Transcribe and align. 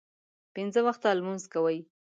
پنځه 0.55 0.79
وخته 0.87 1.07
لمونځ 1.17 1.43
کوي. 1.53 1.79